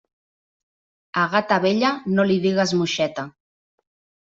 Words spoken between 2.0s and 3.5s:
no li digues moixeta.